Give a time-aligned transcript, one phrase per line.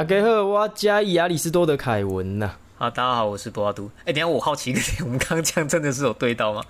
[0.00, 3.84] 大家好，我加伊亚里士多德凯文呐、好，大家好，我是博阿都。
[4.06, 6.62] 哎、等下我好奇一个点，我们刚刚这样真的是有对到吗？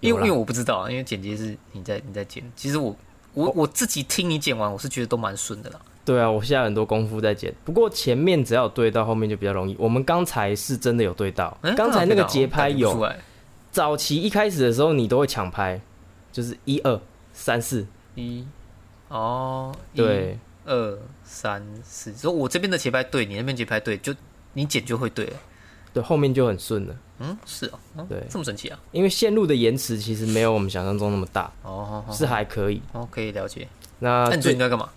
[0.00, 2.96] 因为因为我不知道啊，因为剪辑是你在你在剪，其实我
[3.34, 5.78] 我我自己听你剪完，我是觉得都蛮顺的啦。
[6.02, 9.76] 对啊，我下很多功夫在剪，不过前面只要有对到，后面就比较容易。
[9.78, 13.06] 我们刚才是真的有对到，哎刚才那个节拍有。
[13.70, 15.78] 早期一开始的时候，你都会抢拍，
[16.32, 16.98] 就是一二
[17.34, 18.46] 三四，一
[19.08, 24.14] 哦，一对二三四，所以我这边的节拍对，你那边节拍对，就
[24.54, 25.32] 你剪就会对了。
[25.92, 26.96] 对，后面就很顺了。
[27.20, 28.78] 嗯，是哦，嗯对这么神奇啊？
[28.92, 32.80] 因为线路的延迟其实没有我们想象中那么大，哦，是还可以。
[32.92, 33.68] 哦，可以了解。
[33.98, 34.88] 那那你最最近在干嘛？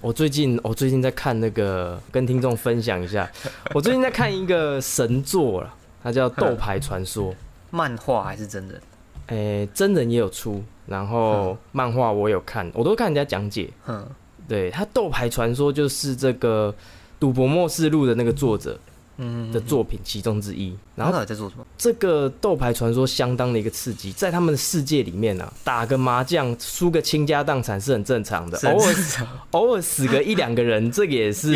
[0.00, 3.30] 我最近我最近在看那个，跟听众分享一下，
[3.74, 7.32] 我最近在看一个神作了，它叫《斗牌传说》。
[7.70, 8.80] 漫画还是真人？
[9.28, 13.70] 诶、真人也有出，然后漫画我有看，我都看人家讲解。
[13.84, 14.04] 哼，
[14.50, 16.74] 对，他《斗牌传说》就是这个
[17.20, 18.76] 《赌博默示录》的那个作者
[19.18, 20.70] 嗯的作品其中之一。
[20.96, 21.64] 然然后后到底在做什么？
[21.78, 28.94] 这个《斗牌传说》相当的一个刺激，在他们的世界里面啊，打个麻将输个倾家荡产是很正常的，偶尔
[29.52, 31.52] 偶尔死个一两个人，这个也是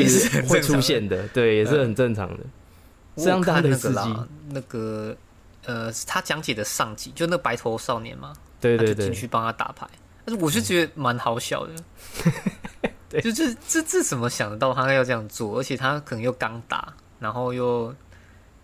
[0.48, 2.45] 会出现的，对，也是很正常的。
[3.17, 4.17] 相当的我有看那个刺激，
[4.51, 5.17] 那个
[5.67, 9.86] 呃，他讲解的上集就那个白头少年嘛，对对对，进去帮他打牌，
[10.25, 11.72] 但是我就觉得蛮好笑的。
[13.08, 15.58] 对就这这这怎么想得到他要这样做？
[15.58, 17.94] 而且他可能又刚打，然后又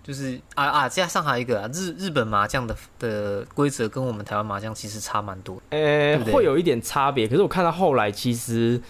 [0.03, 8.81] 就是啊啊，加上还有一个啊，日日本麻将的的规则跟我们台湾麻将其实差蛮多的，呃对不对会有一点差别，可是我看到后来其实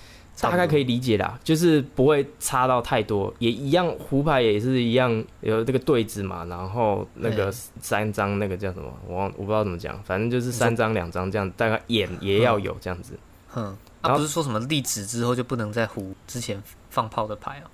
[0.41, 13.19] 大概可以理解啦，就是不会差到太多，也一样，胡牌也是一样有这个对子嘛，然后那个三张那个叫什么，我忘我不知道怎么讲，反正就是三张两张这样，大概眼也要有这样子。
[13.48, 13.76] 哼。
[14.03, 17.69] 然后啊，不是说什么立直之后就不能再胡之前放炮的牌啊、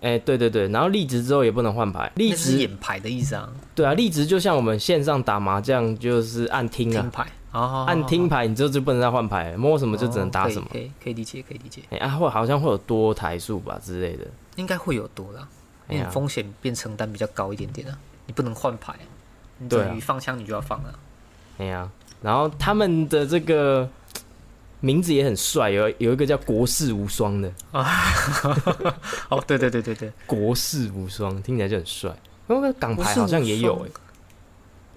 [0.00, 10.66] 哎、对对对，然后立直之后也不能换牌，立直眼牌的意思啊，对啊，立直就像我们线上打麻将就是按听啊，听牌，哦，按听牌你之后就不能再换牌，摸什么就只能打什么。
[10.68, 10.72] 哦。
[10.72, 14.26] 可以可以理解，可以理解，哎、啊，会好像会有多台数吧之类的。
[14.56, 15.46] 应该会有多啦，
[15.88, 18.94] 因为风险变承担比较高一点点啊，你不能换牌，
[19.58, 20.98] 你等于放枪你就要放了，
[21.58, 21.88] 哎呀，
[22.22, 23.88] 然后他们的这个
[24.80, 27.52] 名字也很帅，有有一个叫国士无双的。
[27.70, 27.86] 啊，
[29.28, 32.10] 哦，对对对对对，国士无双听起来就很帅。
[32.46, 33.90] 那个港牌好像也有哎、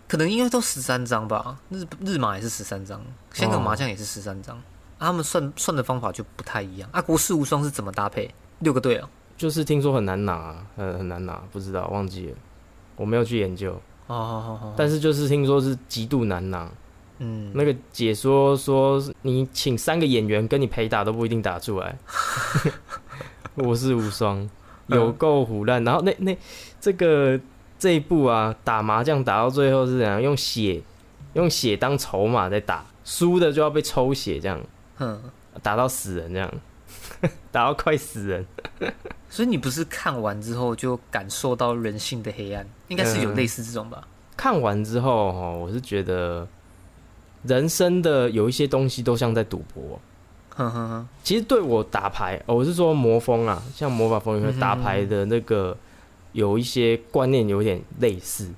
[0.08, 3.02] 可能因为都十三张吧，日日马也是十三张，
[3.34, 6.90] 香港麻将也是十三张，啊他们算算的方法就不太一样。
[6.92, 8.34] 啊，国士无双是怎么搭配？
[8.60, 12.38] 六个队哦，就是听说很难拿，很很难拿，不知道忘记了，
[12.96, 13.74] 我没有去研究，
[14.08, 14.16] 哦哦
[14.48, 16.70] 哦哦，但是就是听说是极度难拿。
[17.20, 21.98] 嗯，那个解说说，你请三个演员跟你陪打都不一定打出来。
[23.56, 24.50] 国士无双，
[24.88, 25.82] 有够胡烂。
[25.86, 26.38] 然后那那
[26.82, 27.40] 这个
[27.78, 30.22] 这一步啊，打麻将打到最后是怎样？
[30.22, 30.82] 用血
[31.34, 34.60] 用血当筹码在打，输的就要被抽血，这样
[35.00, 35.22] 嗯，
[35.62, 36.52] 打到死人，这样
[37.52, 38.46] 打到快死人。
[39.30, 44.08] 所以你不是看完之后就感受到人性的黑暗，应该是有嗯类似这种吧？
[44.38, 46.48] 看完之后哦，我是觉得
[47.44, 50.00] 人生的有一些东西都像在赌博。
[50.50, 55.76] 哼哼哼，其实对我打牌，哦我是说魔风啊，像魔法风打牌的那个
[56.36, 58.52] 有一些观念有点类似，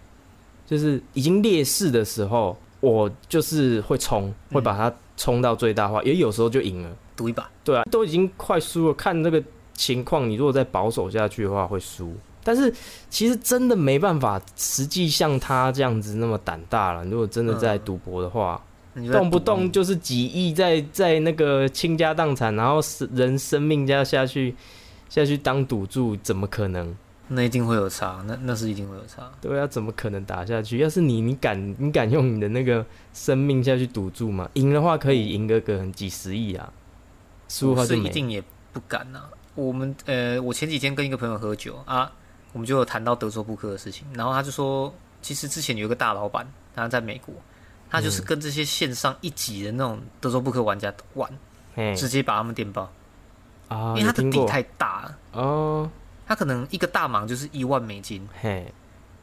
[0.65, 6.89] 就是已经劣势的时候，我就是会冲，会把它冲到最大化，也有时候就赢了。
[7.15, 9.41] 赌一把，对啊，都已经快输了，看这个
[9.73, 12.11] 情况，你如果再保守下去的话会输。
[12.43, 12.73] 但是
[13.09, 17.05] 其实真的没办法，实际像他这样子那么胆大了。
[17.05, 18.59] 如果真的在嗯赌博的话，
[19.11, 24.55] 动不动就是几亿在在那个倾家荡产，然后是人生命加下去
[25.09, 26.95] 下去当赌注，怎么可能？
[27.29, 29.29] 那一定会有差，那那是一定会有差。
[29.41, 30.77] 对啊，怎么可能打下去？
[30.77, 34.49] 要是你，你敢你敢用你的那个生命下去赌注吗？
[34.53, 36.71] 赢的话可以赢个个几十亿啊，
[37.49, 38.01] 输的话就是。
[38.01, 38.41] 一定也
[38.71, 39.23] 不敢呐、
[39.55, 42.11] 我们呃，我前几天跟一个朋友喝酒啊，
[42.53, 47.33] 我们就有谈到德州扑克的事情，然后他就说，其实之前有一个大老板，他在美国，
[47.89, 51.29] 他就是跟这些线上一级的那种德州扑克玩家玩，
[51.75, 52.89] 嘿直接把他们电爆，
[53.67, 55.89] 啊，因为他的底太大了，哦，
[56.27, 58.71] 他可能一个大忙就是一万美金，嘿，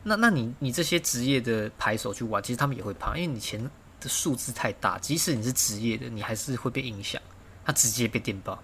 [0.02, 3.62] 那那你你这些职业的牌手去玩，其实他们也会怕，因为你钱
[4.00, 7.20] 的数字太大，即使你是职业的，你还是会被影响，
[7.64, 8.58] 他直接被电爆。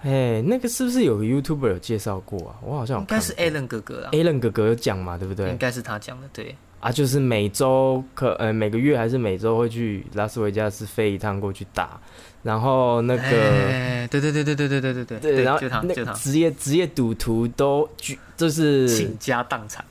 [0.00, 2.56] 嘿，那个是不是有个 YouTuber 有介绍过啊？
[2.62, 5.58] 我好像应该是 Alan 哥哥啊，Alan 哥哥有讲嘛，对不对应？
[5.58, 11.98] 该是他讲的，对，啊，就是每周可呃每个月还是每周会去拉斯维加斯飞一趟过去打，
[12.42, 19.82] 然后那个哎对对对对对对对对对对，然后那就职业职业赌徒都举就是倾家荡产。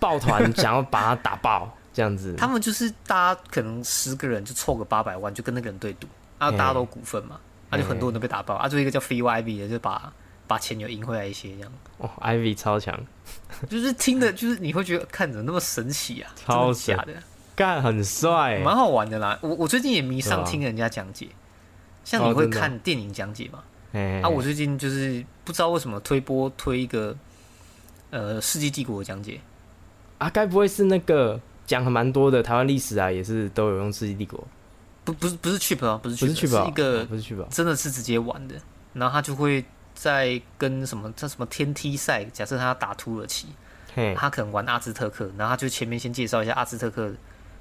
[0.00, 6.06] 抱团想要把他打爆这样子，他们就是大家可能十个人就凑个八百万，就跟那个人对赌，
[6.38, 7.38] 啊，大家都股份嘛，
[7.70, 10.12] 啊，就很多人都被打爆，啊，就一个叫 YB 的，就把
[10.46, 12.98] 把钱又赢回来一些，这样，哦，Ivy 超强，
[13.68, 17.14] 就是听的，就是你会觉得看着那么神奇啊，超的假的，
[17.56, 19.38] 干很帅，蛮好玩的啦。
[19.42, 21.28] 我我最近也迷上听人家讲解，
[22.04, 23.62] 像你会看电影讲解嘛？
[23.92, 27.16] 哎啊，我最近就是不知道为什么推播推一个
[28.10, 29.40] 呃《世纪帝国》的讲解，
[30.18, 34.44] 啊，该不会是那个讲了蛮多的台湾历史啊，也是都有用世纪帝国，
[35.04, 36.56] 不不是不是 cheap 啊，不是不 cheap，是去不？
[36.56, 37.46] 是一个哦不是去吧？
[37.50, 38.56] 真的是直接玩的，
[38.92, 39.64] 然后他就会
[39.94, 43.48] 在跟什么叫什么天梯赛，假设他打土耳其，
[43.94, 47.12] 嘿，他可能玩阿兹特克，然后他就前面先介绍一下阿兹特克，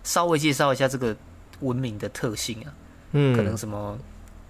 [0.03, 1.15] 稍微介绍一下这个
[1.61, 2.73] 文明的特性啊，
[3.11, 3.97] 嗯，可能什么。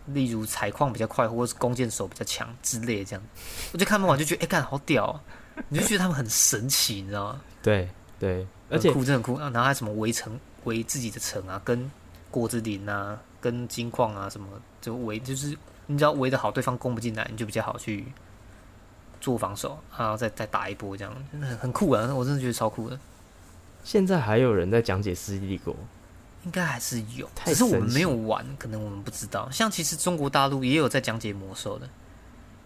[0.07, 3.24] 例如采矿比较快，或者是弓箭手比较强之类，这样，
[3.71, 5.24] 我就看不完就觉得，哎、干好屌、啊，
[5.69, 7.41] 你就觉得他们很神奇，你知道吗？
[7.62, 7.88] 对
[8.19, 9.50] 对，而且很酷，真的很酷啊！
[9.51, 11.89] 然后还有什么围城，围自己的城啊，跟
[12.30, 14.45] 果子林啊，跟金矿啊什么，
[14.81, 15.57] 就围就是
[15.88, 18.06] 你只要围得好，对方攻不进来，你就比较好去
[19.21, 22.13] 做防守，然后再再打一波，这样真的很很酷啊！
[22.13, 23.00] 我真的觉得超酷的，
[23.83, 25.75] 现在还有人在讲解世纪帝国，
[26.45, 29.50] 应该还是有，太只是我们没有玩，可能我们不知道。
[29.51, 31.88] 像其实中国大陆也有在讲解魔兽的，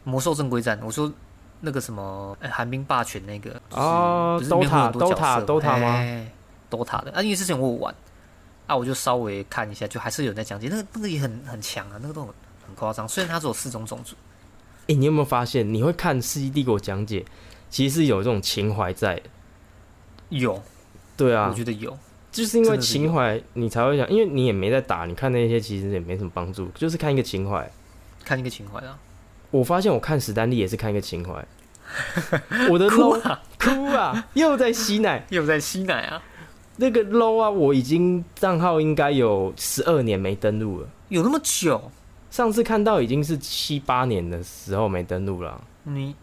[0.04, 1.12] 魔兽正规战，我说。
[1.60, 6.32] 那个什么，哎寒冰霸权那个就是哦不是里面会有很多角 Dota- 色 Dota 吗哎
[6.70, 7.96] ？Dota 的啊，因为之前我有玩，
[8.68, 12.30] 啊，我就稍微看一下，就还是有人在讲解，那个那个也很很强啊，那个都很
[12.68, 13.08] 很夸张。
[13.08, 14.16] 虽然它只有四种种族，
[14.88, 17.26] 哎、你有没有发现，你会看世纪帝国讲解，
[17.70, 19.24] 其实是有这种情怀在的。
[20.30, 20.62] 有，
[21.16, 21.98] 对啊我，觉得有，
[22.32, 27.70] 就是因为情怀，你才会想，因为你也没在打，你看那些其实也没什么帮助，就是看一个情怀。
[28.26, 29.00] 看一个情怀啊，
[29.52, 31.46] 我发现我看史丹利也是看一个情怀，
[32.70, 35.26] 我的 哭 low 啊，哭啊，又在吸奶。
[35.32, 36.22] 又在吸奶啊，
[36.76, 40.90] 那个 low 啊，我已经账号应该有十二年没登录了。
[41.08, 41.90] 有那么久？
[42.30, 45.62] 上次看到已经是七八年的时候没登录了啊。
[45.84, 46.16] 你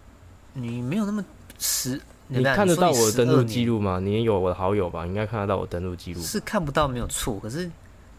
[0.53, 1.25] 你没有那么
[1.59, 3.99] 十，你看得到我的登录记录吗？
[4.01, 5.05] 你也有我的好友吧？
[5.05, 6.21] 你应该看得到我登录记录。
[6.21, 7.71] 是看不到没有错，可是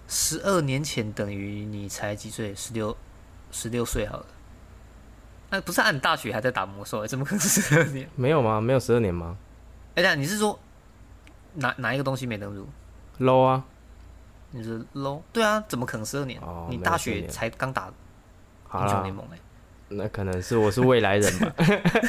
[0.07, 2.53] 十二年前等于你才几岁？
[2.55, 2.95] 十六
[3.51, 4.25] 十六岁好了。
[5.51, 8.09] 哎、不是按、你大学还在打魔兽、哎怎么可能十二年？
[8.15, 8.59] 没有吗？
[8.59, 9.37] 没有十二年吗
[9.93, 10.59] 哎、呀，你是说
[11.53, 12.67] 哪哪一个东西没登录
[13.19, 13.63] ？？low 啊，
[14.55, 15.21] 你是 low？
[15.33, 16.39] 对啊，怎么可能十二年？
[16.41, 17.91] 哦你大没有12年学才刚打
[18.73, 19.37] 英雄联，盟哎、
[19.89, 21.53] 那可能是我是未来人吧，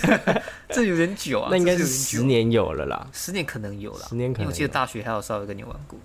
[0.71, 3.07] 这有点久啊，那应该是十年有了啦。
[3.13, 5.99] 十年可能有啦，十年可能有因为我记得大学还有稍微跟你玩过，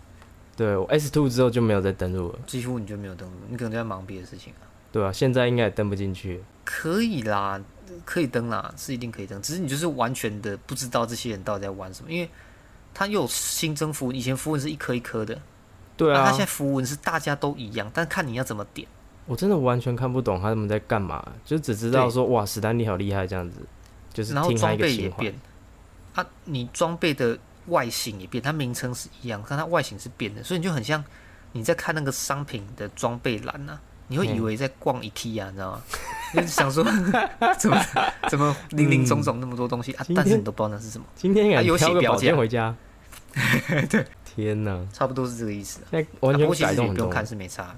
[0.57, 4.65] 对我 S two 之后就没有再登录了，几乎你就没有登录，你可能在忙别的事情啊。
[4.91, 6.43] 对啊，现在应该也登不进去。
[6.65, 7.61] 可以啦，
[8.03, 12.29] 可以登啦，是一定可以登，只是你就是完全的不知道这些人到底在玩什么，因为
[12.93, 15.41] 他又有新增符文，以前符文是一颗一颗的，
[16.01, 16.19] 对啊。
[16.19, 18.87] 那他现，在符文是大家都一样，但看你要怎么点。
[19.27, 23.59] 我真的完全看不懂他们在干嘛，就只知道说哇，史丹利好厉害这样子，
[24.11, 25.33] 就是然后装备也变。
[26.15, 31.01] 啊，你装备的外形也变，它名称是一样，但它外形是变的，所以你就很像
[31.51, 34.43] 你在看那个商品的装备栏啊，你会以嗯。
[34.43, 35.81] 为在逛 IKEA，你知道吗？
[36.33, 36.83] 就是想说
[37.57, 37.77] 怎么
[38.29, 39.93] 怎么零零总总那么多东西？
[39.93, 42.75] 啊，但是你都不知道那是什么，今天有写标挑个宝剑回家，
[43.89, 45.87] 对，天哪，差不多是这个意思、啊。
[45.91, 47.75] 现在完全改动不用看是没差，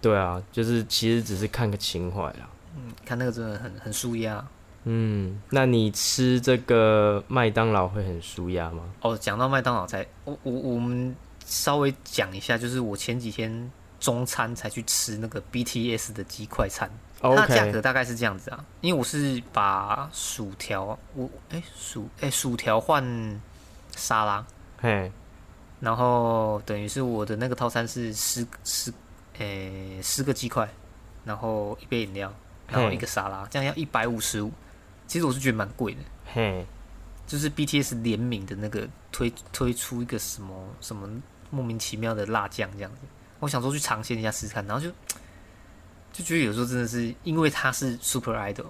[0.00, 2.48] 对啊，就是其实只是看个情怀啦。
[2.76, 4.44] 嗯，看那个真的很很舒压。
[4.86, 8.82] 嗯，那你吃这个麦当劳会很舒压吗？
[9.00, 11.14] 哦，讲到麦当劳才，我我我们
[11.46, 23.40] 稍微讲一下，就是我前几天中餐才去吃那个 BTS 的鸡快餐，它的价格大概是这样子啊，因为我是把薯条，我哎、薯哎、薯条换
[23.96, 24.44] 沙拉，
[24.82, 25.10] 嘿，
[25.84, 28.90] 然后等于是我的那个套餐是十十
[29.36, 30.66] 诶十个鸡块，
[31.26, 32.32] 然后一杯饮料，
[32.66, 34.50] 然后一个沙拉，这样要一百五十五。
[35.06, 36.00] 其实我是觉得蛮贵的，
[36.32, 36.64] 嘿，
[37.26, 41.06] 就是 BTS 联名的那个推推出一个什么什么
[41.50, 43.02] 莫名其妙的辣酱这样子，
[43.38, 44.90] 我想说去尝鲜一下试试看，然后就
[46.10, 48.68] 就觉得有时候真的是因为他是 Super Idol，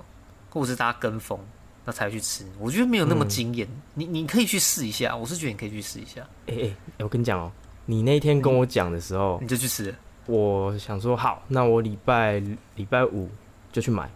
[0.50, 1.38] 或者是大家跟风，
[1.84, 2.44] 那才会去吃。
[2.58, 3.28] 我觉得没有那么嗯。
[3.28, 6.54] 惊艳，你你可以去试一下，我是觉得你可以去试一下，哎、
[6.98, 7.50] 哎、我跟你讲哦、
[7.86, 12.40] 你那天跟我讲的时候，你就去吃了，我想说好，那我礼拜
[12.76, 13.28] 礼拜五
[13.72, 14.10] 就去买，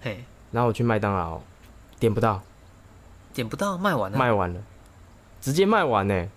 [0.00, 1.40] 嘿，然后我去麦当劳，
[2.00, 2.42] 点不到，
[3.32, 4.60] 点不到卖完了，卖完了，
[5.40, 6.28] 直接卖完呢。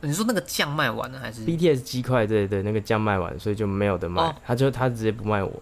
[0.00, 4.34] 你说那个酱卖完了还是？BTS 鸡块对对，那个酱卖完，所以就没有得卖，哦。
[4.46, 5.52] 他就他直接不卖我，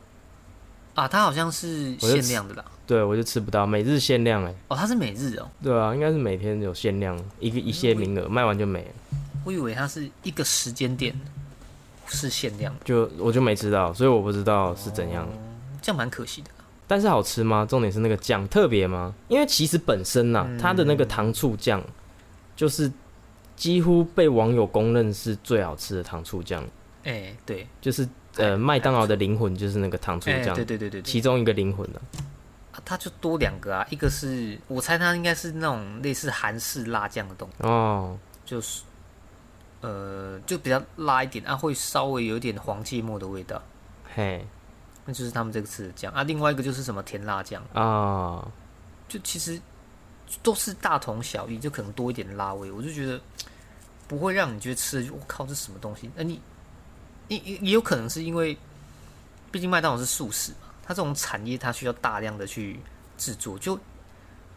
[0.96, 2.64] 啊，它好像是限量的啦。
[2.86, 8.94] 对我就吃不到，每日限量哎、哦，它是每日哦，对啊，应该是每天有限量一个一些名额，卖完就没了，
[9.44, 11.18] 我以为它是一个时间点
[12.06, 15.28] 是限量的，就我就没吃到，所以我不知道是怎样。
[15.82, 16.50] 这样蛮可惜的。
[16.88, 17.66] 但是好吃吗？
[17.68, 19.12] 重点是那个酱特别吗？
[19.28, 21.82] 因为其实本身呐、嗯它的那个糖醋酱
[22.54, 22.90] 就是
[23.56, 26.64] 几乎被网友公认是最好吃的糖醋酱，
[27.02, 32.00] 哎、对，就是呃麦当劳的灵魂就是那个糖醋哎、酱，对对对对对，其中一个灵魂啊。
[32.72, 38.82] 啊它就多两个啊，一个是我猜它应该是那种类似韩式辣酱的东西，哦，就是
[39.80, 43.62] 呃就比较辣一点啊，会稍微有一点黄芥末的味道，
[44.14, 44.46] 嘿。
[45.08, 46.24] 那就是他们这个吃的酱啊。
[46.24, 48.44] 另外一个就是什么甜辣酱，啊，
[49.06, 49.56] 就其实
[50.42, 53.20] 都是大同小异，就可能多一点辣味，我就觉得
[54.08, 56.10] 不会让你觉得吃了就我靠这什么东西？
[56.16, 56.40] 那、你你
[57.28, 58.56] 也也有可能是因为，
[59.50, 62.80] 毕竟麦当劳是素食嘛，它这种产业它需要大量的去
[63.18, 63.78] 制作，就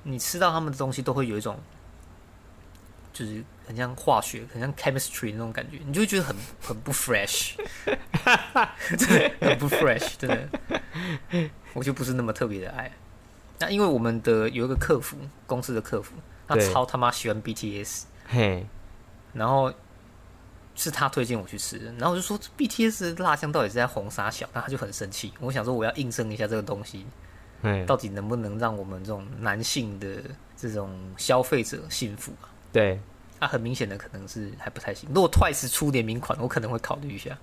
[0.04, 1.60] 你吃到他们的东西都会有一种。
[3.12, 7.56] 就是很像化学，很像 chemistry 那种感觉，你就会觉得很很不 fresh，
[8.98, 12.90] 真的很不 fresh，真的，我就不是那么特别的爱。
[13.58, 16.14] 那因为我们的有一个客服，公司的客服，
[16.48, 18.66] 他超他妈喜欢 BTS，嘿，
[19.34, 19.74] 然后
[20.82, 25.34] 是他推荐我去吃的，然后我就说这 BTS 的辣酱到底是在红啥小，那他就很生气。
[25.42, 27.06] 我想说我要应声一下这个东西，
[27.64, 30.08] 嗯，到底能不能让我们这种男性的
[30.56, 32.48] 这种消费者幸福啊？
[32.72, 32.98] 对，
[33.40, 35.10] 啊，很明显的可能是还不太行。
[35.14, 37.38] 如果 Twice 出联名款，我可能会考虑一下，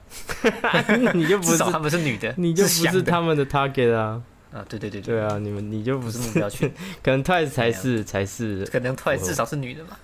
[1.12, 6.72] 你就不是 他们是女的，你就不是他们的 target 啊，啊，对对对对啊，你们你就不不是，目标群，
[7.04, 9.98] 可能 Twice 才是才是，可能 Twice 至少是女的吧。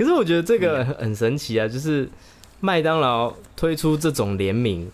[0.00, 2.08] 可是我觉得这个很神奇啊，就是
[2.60, 4.90] 麦当劳推出这种联名，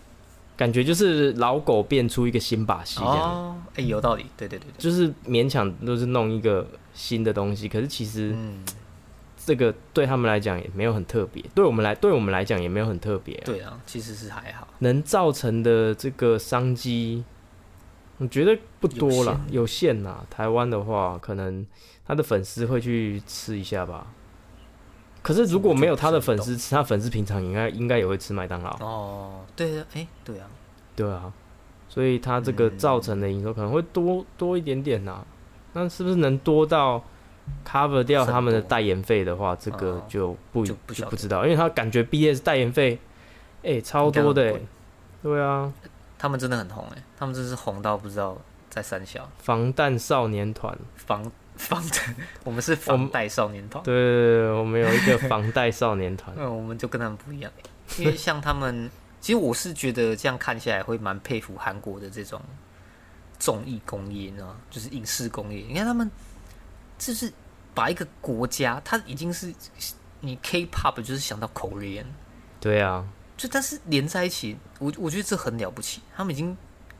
[0.57, 3.15] 感觉就是老狗变出一个新把戏这样。
[3.15, 8.65] 哦，哎、有道理，对对对对，就是勉强都是弄一个新的东西，可是其实嗯，
[9.45, 13.43] 这个对他们来讲也没有很特别，对我们来对我们来讲也没有很特别、啊。
[13.45, 14.67] 对啊，其实是还好。
[14.79, 17.23] 能造成的这个商机，
[18.17, 20.25] 我觉得不多了，有限呐。
[20.29, 21.65] 台湾的话，可能
[22.05, 24.07] 他的粉丝会去吃一下吧。
[25.27, 30.47] 可是如果没有他的粉丝吃，他粉丝平常应该应该也会吃麦当劳，哦，对的，哎、对啊，
[30.95, 31.33] 对啊。
[31.89, 35.21] 所以他这个嗯造成的营收可能会多多一点点呐。
[35.73, 37.03] 那是不是能多到
[37.67, 42.97] cover 掉他们的代言费的话，这个哦就不就不就不知道，因为他感觉 BS 代言费，
[43.63, 44.57] 哎、超多的、
[45.21, 45.73] 对啊。
[46.17, 48.37] 他们真的很红哎、他们真是红到不知道
[48.69, 49.29] 在三小。
[49.39, 51.95] 防弹少年团，防防的，
[52.43, 57.51] 我们是房贷少年团，对对对，我们有一个房贷少年团，嗯，我们就跟他们不一样、
[57.97, 62.41] 因为像他们，其实我是觉得这样看起来会蛮佩服韩国的这种
[63.39, 64.55] 综艺工业，你知道吗？
[64.69, 65.65] 就是影视工业。
[65.67, 66.09] 你看他们，
[66.97, 67.31] 就是
[67.73, 69.53] 把一个国家，它已经是
[70.19, 72.05] 你 K-pop 就是想到 Korean，
[72.59, 76.01] 对啊，就但是连在一起，我我觉得这很了不起。
[76.15, 76.55] 他们已经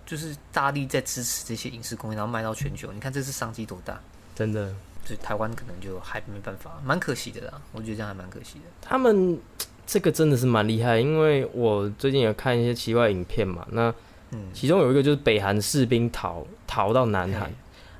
[0.06, 2.92] 就是大力在支持这些影视工业，然后卖到全球。
[2.92, 4.00] 你看这是商机多大？
[4.38, 4.72] 真的，
[5.04, 7.60] 所以台湾可能就还没办法，蛮可惜的啦。
[7.72, 8.66] 我觉得这样还蛮可惜的。
[8.82, 9.40] 他们
[9.86, 13.94] 这个真的是蛮厉害，因为我最近有看一些奇怪影片嘛，那
[14.32, 17.56] 嗯，其中有一个就是北韩士兵逃逃到南韩嘿，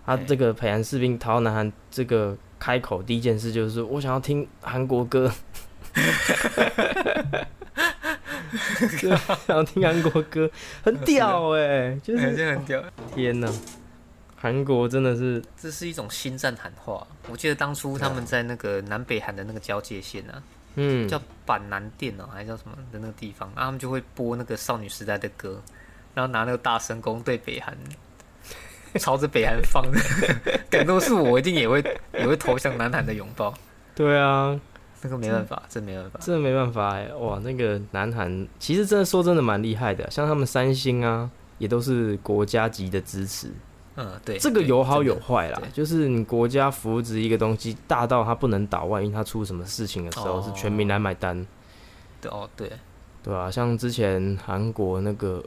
[0.06, 5.32] 他嘿这个北韩士兵逃到南韩，这个开口第一件事就是我想要听韩国歌。
[5.94, 6.04] 对
[9.48, 10.50] 想要听韩国歌，
[10.84, 12.84] 很屌哎、就是 这很屌。
[13.14, 13.52] 天哪，
[14.40, 17.06] 韩国真的是这是一种新战喊话。
[17.28, 20.42] 我记得当初他们在那个南北韩的那个交界线啊，
[20.76, 25.60] 嗯，叫板南店哦、还是叫什么的那个地方，啊，他们就会播那个少女时代的歌，
[26.14, 27.76] 然后拿那个大声公对北韩，
[29.00, 30.00] 朝着北韩放的。
[30.70, 33.52] 感动是我一定也会也会投向南韩的拥抱。
[33.96, 34.60] 对啊，
[35.02, 36.20] 那个没办法，真没办法。
[36.22, 41.28] 真的没办法哎，哇，那个南韩其实真的说真的蛮厉害的，像他们三星啊，
[41.58, 43.52] 也都是国家级的支持。
[44.00, 51.44] 嗯，对，这个有好有坏啦，就是你国家扶植一个东西大到它不能倒，万一它出什么事情的时候，哦是全民来买单，
[52.22, 52.72] 对哦，对，
[53.24, 55.44] 对啊、像之前韩国那个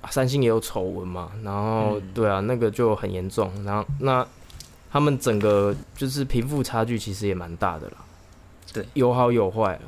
[0.00, 2.02] 啊三星也有丑闻嘛，然后、嗯。
[2.12, 4.26] 对啊，那个就很严重，然后那
[4.90, 7.98] 他们整个就是贫富差距其实也蛮大的啦，
[8.72, 9.82] 对，有好有坏啊，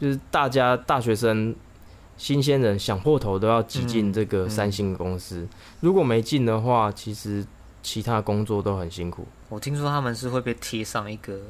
[0.00, 1.54] 就是大家大学生。
[2.22, 4.50] 新鲜人想破头都要挤进嗯这个嗯。
[4.50, 5.44] 三星公司，
[5.80, 7.44] 如果没进的话，其实
[7.82, 9.26] 其他工作都很辛苦。
[9.48, 11.40] 我听说他们是会被贴上一个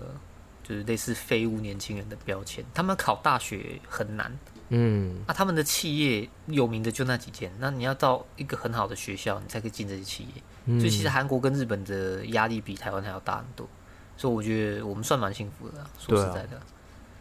[0.62, 2.64] 就是类似废物年轻人的标签。
[2.73, 4.33] 他们考大学很难，
[4.71, 10.43] 嗯，啊，他们的企业有名的就那几间，那你要到一个很好的学校，你才可以进这些企业。
[10.64, 10.81] 嗯。
[10.81, 13.69] 所以其实韩国跟日本的压力比台湾还要大很多，
[14.17, 16.59] 所以我觉得我们算蛮幸福的啦，说实在的，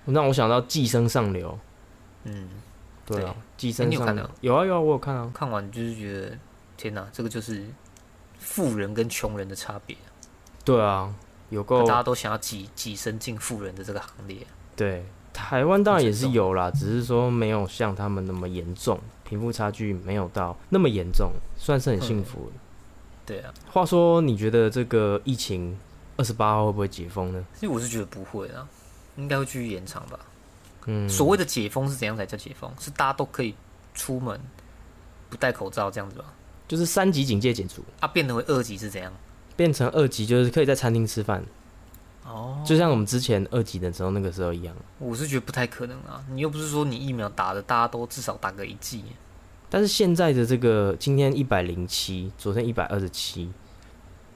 [0.05, 1.59] 让我想到《寄生上流。
[2.23, 2.45] 嗯，》，
[3.15, 3.35] 对啊，
[3.85, 6.37] 《你有看到》有啊有啊，我有看啊，看完就是觉得
[6.77, 7.65] 天哪，这个就是
[8.39, 9.95] 富人跟穷人的差别，
[10.65, 11.13] 对啊，
[11.49, 14.45] 有够大家都想要挤挤身进富人的这个行列。
[14.75, 15.05] 对。
[15.33, 22.51] 台湾当然也是有啦，只是说没有像他们那么严重，贫富差距没有到那么严重，算是很幸福的。
[23.25, 25.79] 对啊，话说，你觉得这个疫情
[26.17, 27.45] 二十八号会不会解封呢？
[27.53, 28.67] 其实我是觉得不会啊，
[29.15, 30.19] 应该会继续延长吧。
[30.85, 32.71] 嗯，所谓的解封是怎样才叫解封？
[32.79, 33.55] 是大家都可以
[33.93, 34.39] 出门
[35.29, 36.25] 不戴口罩这样子吧？
[36.67, 39.11] 就是三级警戒解除，啊，变成为二级是怎样？
[39.57, 41.43] 变成二级就是可以在餐厅吃饭，
[42.25, 44.73] 哦，就像我们之前二级的时候那个时候一样。
[44.97, 46.23] 我是觉得不太可能啊！
[46.31, 49.03] 你又不是说你疫苗打的，大家都至少打个一剂。
[49.69, 53.51] 但是现在的这个今天一百零七，昨天一百二十七，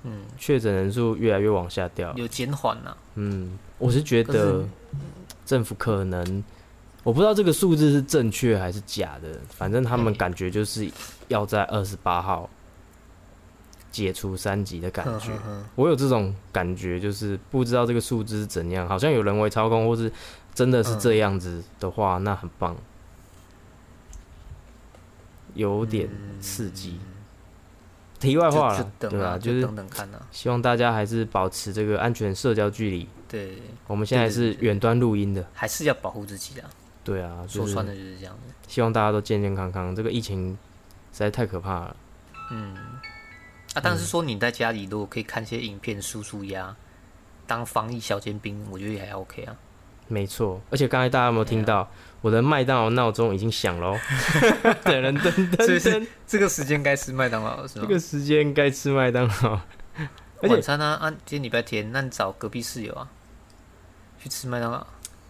[0.04, 2.14] 嗯，确诊人数越来越往下掉。
[2.16, 2.98] 有减缓了。
[3.16, 4.68] 嗯，我是觉得是
[5.46, 6.44] 政府可能，
[7.04, 10.90] 我不知道这个数字是正确还是假的，反正他们感觉就是
[11.28, 12.50] 要在二十八号
[13.92, 15.32] 解除三级的感觉。
[15.76, 20.12] 我有这种感觉，就是不知道这个数字是怎样，好像有人为操控，或是
[20.54, 22.76] 真的是这样子的话，那很棒，
[25.54, 26.10] 有点
[26.42, 27.00] 刺激。
[28.20, 30.28] 题外话了，对啊，就是等等看啊。
[30.32, 33.08] 希望大家还是保持这个安全社交距离。
[33.28, 33.58] 对，
[33.88, 36.70] 我们现在是远端录音的，还是要保护自己啊。
[37.04, 38.54] 对啊，就是说穿了就是这样子。
[38.68, 39.96] 希望大家都健健康康。
[39.96, 40.52] 这个疫情
[41.12, 41.96] 实在太可怕了。
[42.52, 42.76] 嗯，
[43.74, 46.76] 啊，但是说你在家里如果可以看一些影片舒舒压，
[47.46, 49.56] 当防疫小尖兵，我觉得也还 OK 啊。
[50.08, 51.90] 没错，而且刚才大家有没有听到，
[52.22, 53.98] 我的麦当劳闹钟已经响了？
[54.84, 57.86] 噔噔噔噔所以是噔，这个时间该吃麦当劳了是吗？
[57.88, 59.60] 这个时间该吃麦当劳。
[60.42, 63.08] 晚餐啊，啊，今天礼拜天，那你找隔壁室友啊，
[64.20, 64.86] 去吃麦当劳。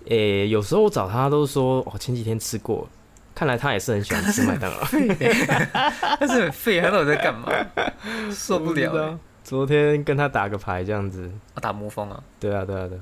[0.07, 2.87] 诶、有时候我找他都说，哦，前几天吃过，
[3.33, 4.85] 看来他也是很喜欢吃麦当劳。
[6.19, 7.47] 但是很废，他到底在干嘛？
[8.31, 9.17] 受不了、欸。
[9.43, 13.01] 昨天跟他打个牌这样子，啊，打魔方啊，对啊，对啊，对啊。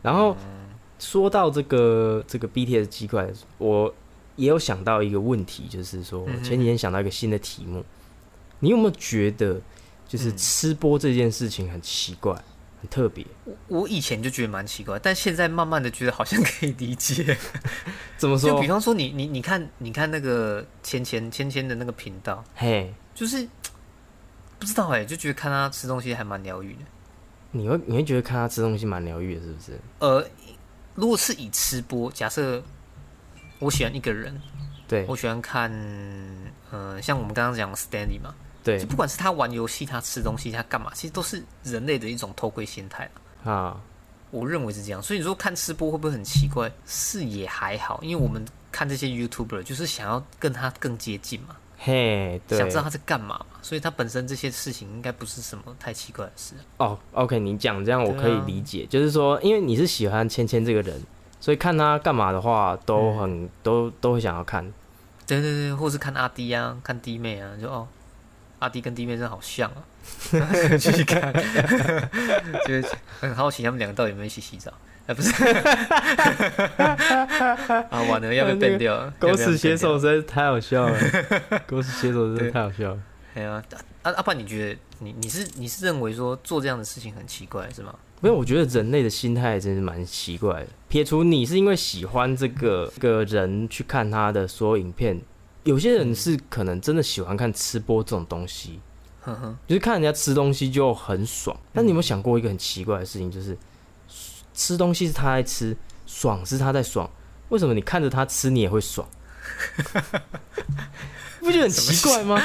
[0.00, 0.36] 然后
[1.02, 3.92] 说到这个这个 BTS 鸡块，我
[4.36, 7.84] 也有想到一个问题，就是说前几天想到一个新的题目，
[8.60, 9.60] 你有没有觉得
[10.06, 12.32] 就是嗯吃播这件事情很奇怪、
[12.80, 13.26] 很特别？
[13.44, 17.36] 我我以前就觉得蛮奇怪，但现在慢慢的觉得好像可以理解。
[18.16, 18.68] 怎么说就比？
[18.68, 23.48] 方说你你你看你看那个芊芊芊芊的那个频道，嘿，就是
[24.60, 26.80] 不知道哎、就觉得看他吃东西还蛮疗愈的。
[27.54, 29.78] 你会你会觉得看他吃东西蛮疗愈的，是不是？
[29.98, 30.26] 呃，
[30.94, 32.62] 如果是以吃播，假设
[33.58, 34.40] 我喜欢一个人，
[34.86, 35.72] 对我喜欢看，
[36.70, 43.10] 呃，像我们刚刚讲的 Stanley 嘛，对就不管是他玩游戏、他吃东西、他干嘛，其实都是人类的一种偷窥心态。
[43.44, 43.80] 啊，
[44.30, 46.70] 我认为是这样，所以你说看吃播会不会很奇怪？
[46.86, 56.54] 是也还好，因为我们看这些 YouTuber 就是想要跟他更接近嘛，嘿，对想知道他在干嘛嘛，所以他本身这些事情应该不是什么太奇怪的事。
[56.76, 61.02] 哦，OK，你讲这样我可以理解，就是说，因为你是喜欢芊芊这个人，
[61.40, 64.64] 所以看他干嘛的话，都很、都都会想要看。
[65.26, 67.88] 对对对，或是看阿弟啊，看弟妹啊，就哦，
[68.60, 69.82] 阿弟跟弟妹真的好像啊，
[70.78, 71.32] 继续看，
[72.64, 72.86] 就是
[73.20, 74.72] 很好奇他们两个到底有没有一起洗澡。
[75.06, 75.30] 哎，不是，
[76.78, 79.12] 啊，完了要被 ban 掉了。
[79.18, 80.98] 狗屎写手要实在是太好笑了，
[81.66, 82.98] 狗屎写手真的太好笑了。
[83.34, 83.62] 哎呀，
[84.02, 87.94] 啊阿爸，你觉得你你是你是认为说做这样的事情很奇怪是吗？
[88.20, 90.66] 没有，我觉得人类的心态真是蛮奇怪的。
[90.88, 95.20] 撇除你是因为喜欢这个这个人去看他的所有影片，
[95.64, 98.78] 有些人是可能真的喜欢看吃播这种东西，
[99.22, 101.56] 哼哼，就是看人家吃东西就很爽。
[101.72, 103.56] 但你有没有想过一个很奇怪的事情，就是
[104.54, 107.08] 吃东西是他在吃，爽是他在爽，
[107.48, 109.08] 为什么你看着他吃你也会爽？
[111.40, 112.40] 不觉得很奇怪吗？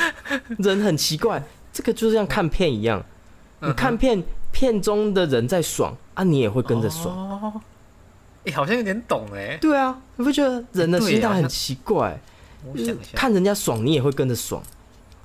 [0.57, 3.03] 人很奇怪，这个就像看片一样，
[3.59, 7.15] 你看片片中的人在爽啊，你也会跟着爽。
[7.15, 7.61] 哦，
[8.45, 12.19] 哎、好像有点懂哎，对啊，你不觉得人的心态很奇怪？
[13.13, 14.61] 看人家爽，你也会跟着爽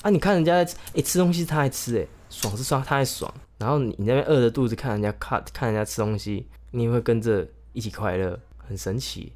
[0.02, 0.10] 啊！
[0.10, 9.32] 你看人家在哎、吃东西，他在吃哎、爽是爽他在爽，然后你你那边饿着肚子看人家看看人家吃东西，你也会跟着一起快乐，很神奇。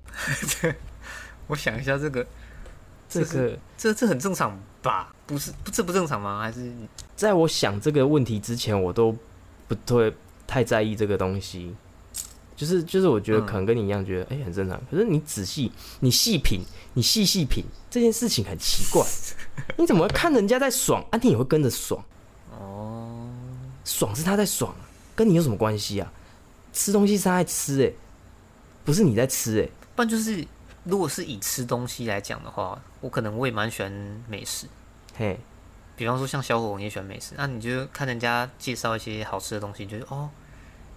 [1.47, 2.27] 我想一下这个，
[3.09, 5.15] 这这个这这很正常吧？
[5.27, 6.41] 不是，不这不正常吗？
[6.41, 6.73] 还是
[7.15, 9.17] 在我想这个问题之前，我都
[9.69, 10.13] 不会
[10.45, 11.73] 太在意这个东西。
[12.57, 14.81] 就是就是，我觉得嗯可能跟你一样，觉得哎、很正常。
[14.91, 15.71] 可是你仔细
[16.01, 16.63] 你细品，
[16.95, 19.07] 你细细品这件事情很奇怪，
[19.77, 22.03] 你怎么会看人家在爽，啊，你也会跟着爽？
[22.59, 23.29] 哦，
[23.85, 24.75] 爽是他在爽，
[25.15, 26.11] 跟你有什么关系啊？
[26.77, 27.91] 吃东西是他在吃、哎，
[28.85, 30.47] 不是你在吃、哎，不然就是
[30.85, 33.91] 如果是以吃东西来讲的话，我可能我也蛮喜欢
[34.29, 34.67] 美食。
[35.17, 35.41] 嘿，
[35.97, 40.29] 比方说像小火龙也喜欢美食，那、你就看人家介绍一些好吃的东西，你就哦，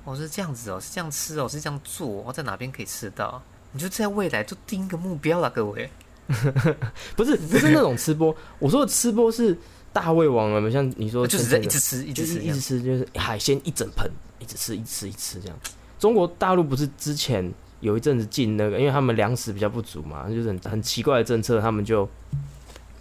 [0.03, 3.41] 哦是这样子哦，是这样吃哦，是这样做，哦，在哪边可以吃到？
[3.71, 5.89] 你就在未来就定一个目标啦，各位。
[7.15, 9.57] 不是不是那种吃播，我说的吃播是
[9.93, 12.59] 大胃王了，像你说就只前阵子在一直吃，一直吃一直。
[12.59, 15.57] 吃，就是海鲜一整盆，一直吃，一直吃，一直吃这样。
[15.99, 22.07] 中国大陆不是之前有一阵子禁那个，因为他们粮食比较不足嘛，就是很很奇怪的政策，他们就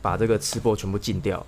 [0.03, 1.45] 把这个吃播全部禁掉。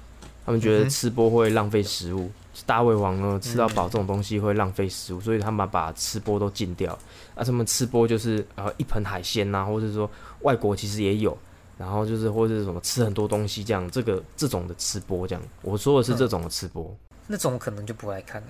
[0.46, 2.30] 他们觉得吃播会浪费食物，
[2.66, 6.92] 大胃王呢吃到饱嗯这种东西会浪费食物，所以他们把吃播都禁掉。
[7.34, 11.36] 啊，他们吃播就是呃一盆海鲜呐、或者说外国其实也有，
[11.78, 16.92] 然后就是或者是什么吃很多东西这样，这个这种的吃播这样，我说的是这种的吃播。
[17.28, 18.48] 那种可能就不爱看了，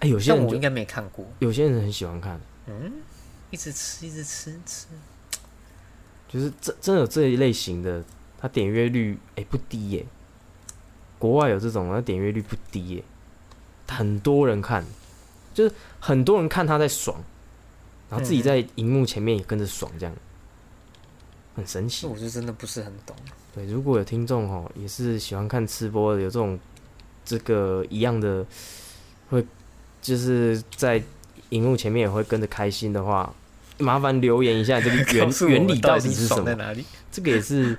[0.00, 1.24] 哎、有些人我应该没看过。
[1.38, 2.40] 有些人很喜欢看。
[2.66, 2.92] 嗯，
[3.50, 4.86] 一直吃，一直吃吃。
[6.28, 8.04] 就是真真的有这一类型的，
[8.38, 10.06] 它点阅率哎、不低耶、
[11.18, 13.04] 国外有这种，它点阅率不低耶、
[13.88, 14.84] 很多人看，
[15.52, 17.20] 就是很多人看他在爽，
[18.08, 20.14] 然后自己嗯在荧幕前面也跟着爽，这样
[21.56, 22.06] 很神奇。
[22.06, 23.16] 我就真的不是很懂。
[23.52, 26.56] 对，如果有听众哦，也是喜欢看吃播的，有这种
[27.24, 28.46] 这个一样的，
[29.28, 29.44] 会
[30.00, 31.02] 就是在
[31.50, 33.32] 荧幕前面也会跟着开心的话，
[33.78, 36.76] 麻烦留言一下这个 原原理到底是什么？
[37.10, 37.76] 这个也是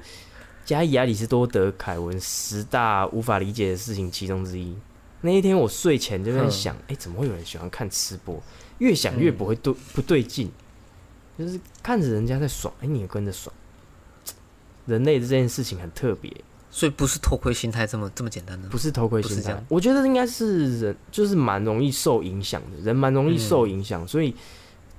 [0.66, 4.76] 加伊亚里士多德凯文十大无法理解的事情其中之一。
[5.22, 8.42] 那一天我睡前就在嗯想，哎、怎么会有人喜欢看吃播？
[8.80, 10.52] 越想越不会对、不对劲，
[11.38, 13.54] 就是看着人家在爽，哎、你也跟着爽。
[14.88, 16.32] 人类的这件事情很特别，
[16.72, 18.68] 所以不是偷窥心态这么这么简单的。
[18.70, 19.62] 不是偷窥心态。
[19.68, 24.34] 我觉得应该是人，就是蛮容易受影响的，人蛮容易受影响，所以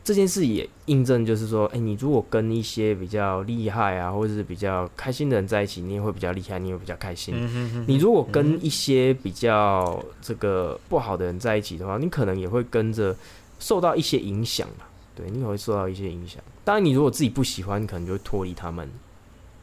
[0.05, 7.35] 这件事也印证，就是说，哎、你如果跟一些比较厉害啊，或者是比较开心的人在一起，你也会比较厉害，你也会比较开心。
[7.37, 13.17] 嗯哼哼你如果跟一些比较这个不好的人在一起的话，你可能也会跟着
[13.59, 14.85] 受到一些影响嘛。
[15.15, 16.43] 对，你也会受到一些影响。
[16.65, 18.89] 当然，你如果自己不喜欢，你可能就会脱离他们。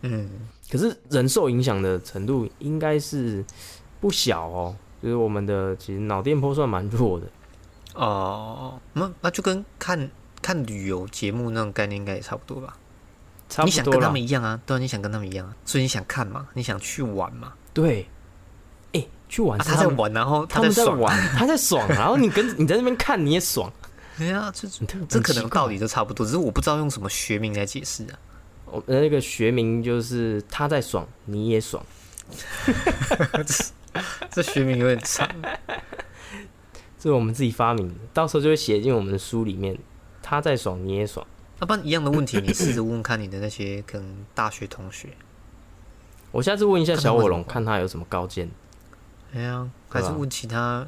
[0.04, 0.30] 嗯，
[0.72, 3.44] 可是人受影响的程度应该是
[4.00, 7.26] 不小哦，就是我们的其实脑电波算蛮弱的。
[7.96, 10.10] 哦，那那就跟看
[10.42, 12.78] 看旅游节目那种概念应该也差不多吧？
[13.50, 14.22] 差不多你想跟他们。
[14.22, 14.60] 一样啊？
[14.66, 15.56] 对啊，你想跟他们一样啊？
[15.66, 16.48] 所以你想看嘛？
[16.54, 17.54] 你想去玩嘛？
[17.74, 18.08] 对，
[18.94, 23.72] 哎、去玩他在玩，然后他们在爽，玩，他在爽，然后你跟你在那边看，你也爽。
[24.18, 24.68] 对啊，这
[25.08, 25.74] 这可能道理。
[25.74, 28.20] 理都差不多，只是我不知道用什么学名来解释啊。
[28.72, 31.84] 我那个学名就是他在爽，你也爽。
[34.30, 35.28] 这学名有点长。
[36.98, 39.78] 这是我们自己发明的，到时候就会写进我们的书里面。
[40.22, 41.26] 他在爽，你也爽。
[41.60, 45.10] 要不然一样的问题，你试着问问看你的那些可能大学同学，
[46.32, 48.50] 我下次问一下小火龙，看他有什么高见。
[49.34, 50.86] 哎呀，还是问其他，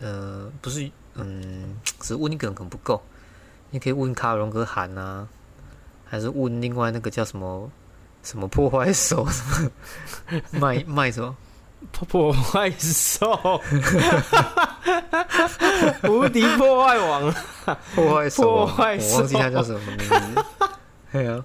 [0.00, 3.02] 呃，不是，嗯，只是问一个人可能不够，
[3.70, 5.28] 你可以问卡尔荣格韩啊，
[6.08, 7.70] 还是问另外那个叫什么
[8.22, 9.70] 什么破坏手，什 么
[10.52, 11.36] 卖卖什么？
[11.92, 13.60] 破破坏兽，
[16.08, 17.32] 无敌破坏王。
[17.94, 20.44] 破坏手啊，破坏我忘记手他叫什么名字。
[21.12, 21.44] 对啊，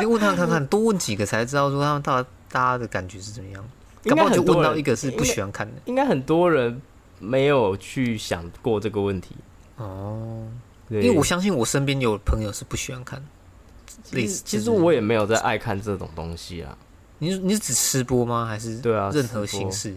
[0.00, 3.64] 你问他看看，多问几个才知道说他们大大家的感觉是怎么样。
[4.04, 5.74] 应该搞不好就问到一个是不喜欢看的。
[5.86, 6.80] 应该很多人
[7.18, 9.34] 没有去想过这个问题。
[9.76, 10.46] 哦，
[10.88, 13.20] 因为我相信我身边有朋友是不喜欢看。
[14.12, 16.76] 类其实我也没有在爱看这种东西啊。
[17.18, 18.46] 你你是指吃播吗？
[18.46, 19.94] 还是对啊任何形式？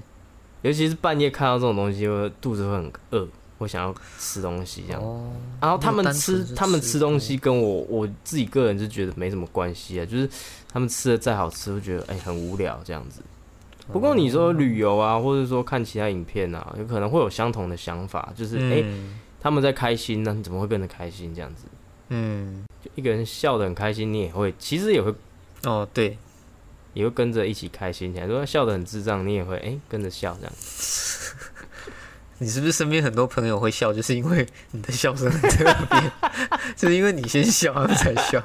[0.61, 3.27] 尤其是半夜看到这种东西，我肚子会很饿，
[3.57, 5.01] 会想要吃东西这样。
[5.01, 10.29] 哦，然后他们吃他们吃吃东西跟我我自己个人就觉得没什么关系啊，就是
[10.71, 13.21] 他们吃的再好吃，会觉得哎、很无聊这样子。
[13.91, 21.65] 不过你说旅游啊，或者说看其他影片啊，有可能会有相同的想法，就是哎、嗯他们在开心呢，你怎么会变得开心这样子？
[22.07, 25.13] 嗯，就一个人笑得很开心，你也会，其实也会
[25.63, 26.17] 哦，对，
[26.93, 28.25] 也会跟着一起开心起来。
[28.25, 30.53] 如果笑得很智障，你也会哎、跟着笑这样。
[32.39, 36.11] 你是不是身边很多朋友会笑，就是因为你的笑声很特别，
[36.75, 38.37] 就是因为你先笑，他们才笑，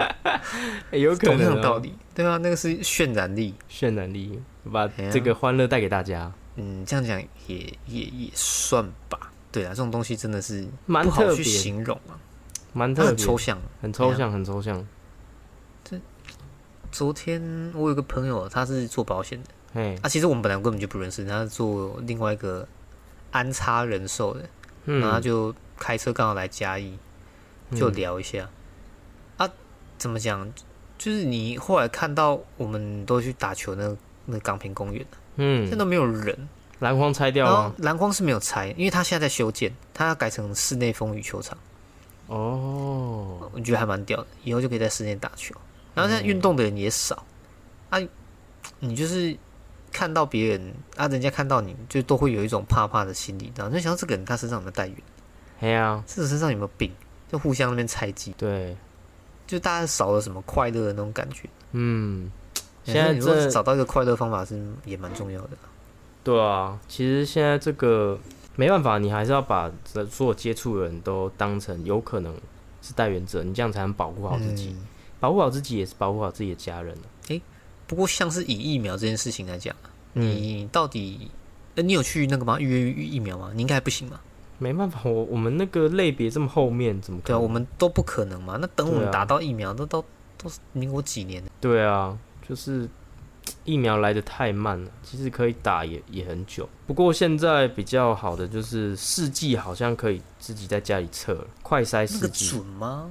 [0.93, 1.93] 哎 有可同样能、哦、道理。
[2.15, 3.55] 对啊，那个是渲染力。
[3.69, 4.39] 渲染力，
[4.71, 9.33] 把这个欢乐带给大家，嗯，这样讲也也也算吧。
[9.51, 12.15] 对啊，这种东西真的是蛮好去形容啊。
[12.79, 13.59] 它蛮特别，很抽象。
[13.83, 14.87] 很抽象，很抽象。
[15.85, 15.99] 这
[16.93, 19.49] 昨天我有个朋友，他是做保险的，
[19.81, 22.67] 哎，啊，其实我们本来根本就不认识，他是做另外一个
[23.31, 24.49] 安插人寿的，
[24.87, 26.97] 嗯然后就开车刚好来嘉义，
[27.75, 28.49] 就聊一下。
[29.37, 29.51] 啊，
[29.99, 30.51] 怎么讲？
[30.97, 35.05] 就是你后来看到我们都去打球那个那个港平公园，
[35.37, 36.49] 嗯现在嗯，都没有人，
[36.81, 37.75] 篮筐拆掉了。
[37.79, 41.57] 篮筐是没有拆，因为他现在在修建，他要改成室内风雨球场，
[42.29, 45.55] 哦，我觉得还蛮屌的，以后就可以在室内打球。
[45.95, 47.25] 然后现在运动的人也少，
[47.91, 47.99] 啊，
[48.79, 49.37] 你就是
[49.91, 54.97] 看到别人啊，人家看到你就都会有一种怕怕的心理，然后就想到这个人他身上有没有带源，
[55.59, 56.93] 嘿呀，这个身上有没有病，
[57.33, 58.77] 就互相那边猜忌，对，
[59.47, 61.49] 就大家少了什么快乐的那种感觉。
[61.73, 62.31] 嗯，
[62.85, 65.51] 现现在你说这找到一个快乐方法是也蛮重要的。
[66.23, 68.19] 对啊，其实现在这个
[68.59, 72.35] 没办法，你还是要把这所有接触的人都当成有可能
[72.83, 74.87] 是带源者，你这样才能保护好自己，嗯
[75.21, 76.97] 保护好自己也是保护好自己的家人
[77.29, 77.41] 诶
[77.87, 79.75] 不过像是以疫苗这件事情来讲，
[80.15, 81.31] 嗯你到底，
[81.77, 82.59] 呃，你有去那个吗？
[82.59, 83.53] 预约疫苗吗？
[83.55, 84.21] 你应该还不行吧？
[84.59, 87.43] 没办法，我我们那个类别这么后面，怎么可对啊，能？
[87.45, 88.59] 我们都不可能嘛。
[88.61, 90.05] 那等我们打到疫苗，都都
[90.37, 91.51] 都是民国几年了？
[91.61, 92.19] 对啊，
[92.49, 92.89] 就是
[93.65, 96.69] 疫苗来的太慢了，其实可以打也也很久。
[96.87, 103.11] 不过现在比较好的就是试剂好像可以自己在家里测了，快筛那个试剂、准吗？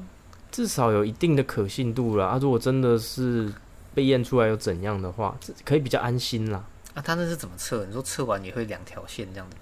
[0.52, 2.26] 至少有一定的可信度了。
[2.26, 3.52] 啊，如果真的是
[3.94, 6.64] 被验出来又怎样的话，这可以比较安心啦。
[6.94, 7.86] 啊，他那是怎么测？
[7.86, 9.62] 你说测完也会两条线这样子吗？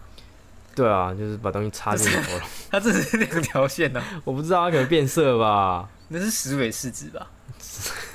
[0.76, 2.44] 对啊，就是把东西插进头了。
[2.70, 5.90] 他这是两条线呢、 我不知道它可能变色吧？
[6.10, 7.32] 那是石尾试纸吧？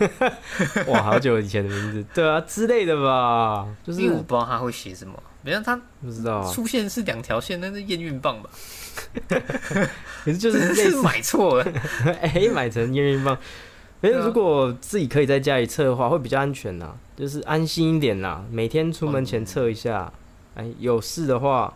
[0.88, 3.66] 哇，好久以前的名字，对啊之类的吧？
[3.84, 5.20] 就是因为我不知道他会写什么。
[5.42, 8.50] 没有，他不知道啊，出现是两条线，那是验孕棒吧？
[10.24, 11.72] 可是就是买错了。
[12.20, 13.36] 哎、买成验孕棒。
[14.02, 18.44] 没有，对啊如果自己可以在家里测的话，会比较安全呐，就是安心一点啦。
[18.50, 20.12] 每天出门前测一下，
[20.54, 21.72] 哎、有事的话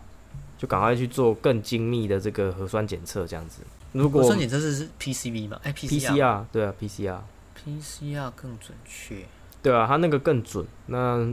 [0.57, 3.61] 就赶快去做更精密的这个核酸检测，这样子。
[3.93, 5.59] 如果核酸检测是是 PCV 嘛？
[5.63, 7.17] 哎 PCR 对啊，PCR
[7.65, 9.25] PCR 更准确。
[9.63, 10.65] 对啊，它那个更准。
[10.85, 11.27] 那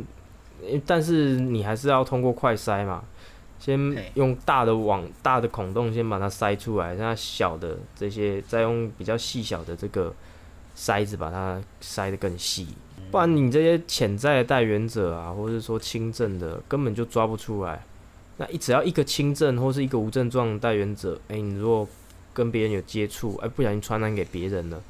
[0.86, 3.04] 但是你还是要通过快筛嘛，
[3.58, 3.78] 先
[4.14, 10.14] 用大的网、大的孔洞先把它筛出来，那小的这些再用比较细小的这个
[10.76, 12.68] 筛子把它筛得更细，
[13.10, 17.84] 不然你这些潜在的带源者啊，或者说轻症的，根本就抓不出来。
[18.38, 21.86] 那一只要一个轻症或是一个无症状的带源者，哎、你如果
[22.32, 24.82] 跟别人有接触，哎、不小心传染给别人了，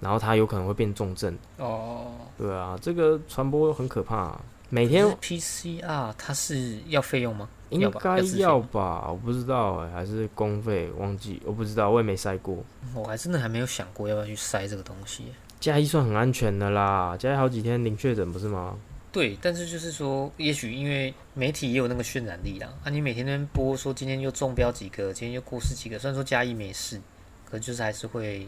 [0.00, 1.36] 然后它有可能会变重症。
[1.56, 7.48] 哦，对啊，这个传播很可怕、啊，每天 PCR 它是要费用吗？
[7.70, 12.56] 应该要吧，我不知道哎、还是公费忘记，我不知道，我也没筛过。
[12.94, 15.24] 我还真的还没有想过要不要去筛这个东西。
[15.60, 18.74] 加一算很安全的啦，嘉义好几天零确诊不是吗？
[19.12, 27.00] 对，但是就是说，也许因为媒体也有那个渲染力啦，啊，你每天播说今天又中标几个，今天又过世几个，虽然说加一没事，
[27.44, 28.46] 可就是还是会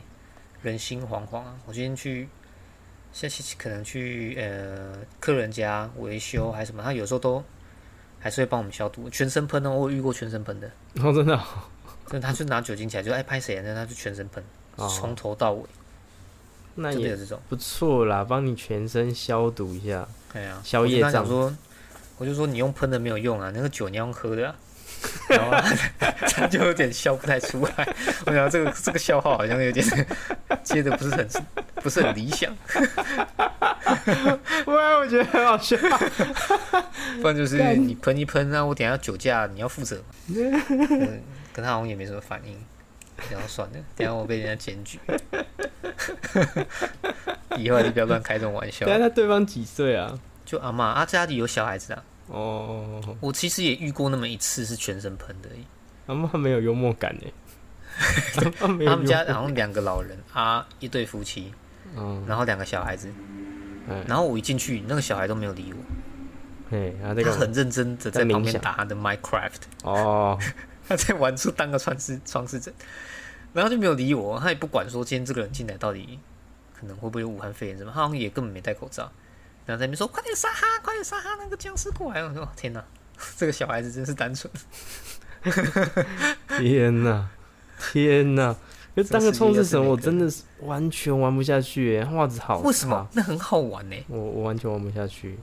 [0.62, 1.56] 人心惶惶啊。
[1.66, 2.28] 我今天去，
[3.12, 7.42] 下期可能去呃客人家维修还是什么，他有时候都
[8.18, 10.70] 还是会帮我们消毒，全身喷哦，我遇过全身喷的，
[11.02, 11.42] 哦，真的哦、
[12.06, 14.42] 就是他就拿酒精起来就哎拍谁啊，那他就全身喷，
[14.76, 15.62] 哦从头到尾，
[16.74, 17.40] 那也有这种。
[17.48, 20.06] 不错啦，帮你全身消毒一下。
[20.32, 21.56] 对啊，消我就业障跟他讲说，
[22.18, 24.54] 我就说你用喷的没有用啊，那个酒你要用喝的啊。
[25.28, 27.94] 然后他 他就有点笑不太出来，
[28.26, 29.84] 我想这个这个笑话好像有点
[30.62, 31.28] 接的不是很
[31.76, 32.54] 不是很理想，
[34.66, 35.76] 喂， 我觉得很好笑。
[37.20, 40.04] 不然就是你喷一喷，那我等下酒驾你要负责嘛。
[40.28, 42.56] 嗯，跟他好像也没什么反应，
[43.30, 44.98] 然后算了，等下我被人家检举，
[47.56, 48.94] 以后还是不要乱开这种玩笑等。
[48.94, 50.18] 下他对方几岁啊？
[50.44, 55.64] 就阿妈啊，家里有小孩子啊，哦，我其实也遇过那么一次是全身喷的而已。
[56.06, 57.32] 他妈没有幽默感 哎。
[58.58, 61.52] 他们家好像两个老人啊，一对夫妻，
[61.96, 63.12] 嗯，然后两个小孩子，
[63.88, 64.02] 哎。
[64.06, 65.78] 然后我一进去，那个小孩都没有理我，
[66.70, 70.38] 嘿，他很认真的在旁边打他的 Minecraft，哦，
[70.88, 72.72] 他在玩出当个创世创世者，
[73.52, 76.18] 然后就没有理我，他也不管说今天这个人进来到底
[76.78, 79.10] 可能会不会有武汉肺炎什么，他好像也根本没戴口罩，
[79.70, 82.84] 然后在那边说快点杀他，快点杀他，那个僵尸过来，我说天哪，
[83.38, 84.52] 这个小孩子真是单纯，
[86.58, 87.28] 天哪，
[87.78, 88.56] 天哪！
[88.96, 93.08] 就当个冲刺神，这个世界要是每个我真的是完全玩不下去耶，画质好为什么？？
[93.12, 95.38] 那很好玩呢、我我完全玩不下去。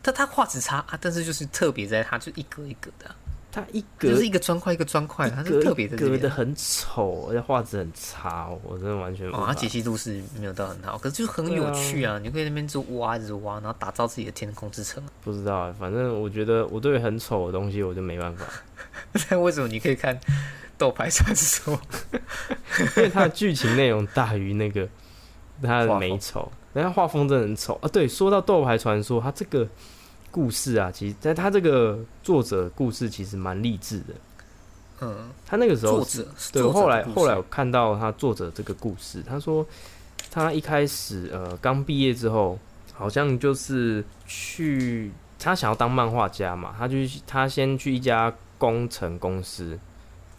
[0.00, 3.16] 但他画质差啊，但是就是特别在他就一格一格的啊、
[3.54, 12.18] 它一格就是一个砖块一个砖块，它是特别的隔的很丑，而且画质很差，我真的完全无哦，法它解析度是没有到很好，可是就很有趣啊！
[12.18, 15.00] 你可以那边就挖，一直挖，然后打造自己的天空之城。
[15.22, 18.44] 不知道，反正我觉得我对很丑的东西我就没办法，
[19.30, 20.18] 但为什么你可以看
[20.76, 21.76] 《斗牌传说》？
[22.96, 24.88] 因为它的剧情内容大于那个
[25.62, 27.88] 它的美丑，人家画风真的很丑啊。
[27.88, 29.68] 对，说到斗牌传说，它这个
[30.34, 34.14] 故事啊，其实在他这个作者故事其实蛮励志的。
[35.00, 39.64] 嗯，他那个时候作是者对后来后来我看到他作者这个故事，他说
[40.32, 42.58] 他一开始呃刚毕业之后，
[42.92, 46.96] 好像就是去他想要当漫画家嘛，他就
[47.28, 49.78] 他先去一家工程公司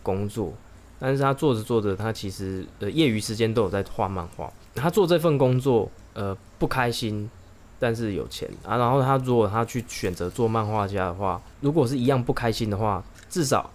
[0.03, 0.51] 工作，
[0.99, 4.51] 但是他做着做着，他其实呃业余时间都有在画漫画。
[4.73, 7.29] 他做这份工作呃不开心，
[7.80, 8.78] 但是有钱啊。
[8.78, 13.70] 然后他如果他去选择做漫画家的话，如果是一样不开心的话，至少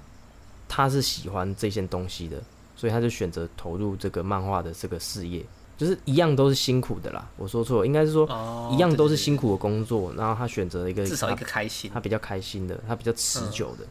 [0.68, 2.36] 他是喜欢这件东西的，
[2.76, 5.44] 所以他就选择投入这个漫画的这个事业。
[5.76, 11.98] 就是一样都是辛苦的啦，我说错了，应该是说哦，一样都是辛，苦的工作，然后他选择了一个至少一个开心他。
[11.98, 13.86] 比较开心的，他比较持久的，